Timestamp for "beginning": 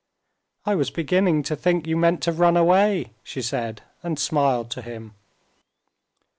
0.89-1.43